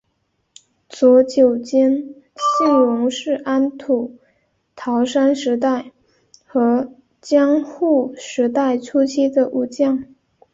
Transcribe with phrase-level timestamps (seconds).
[0.89, 2.15] 佐久间
[2.57, 4.17] 信荣是安土
[4.75, 5.91] 桃山时代
[6.43, 10.05] 和江户时代初期的武将。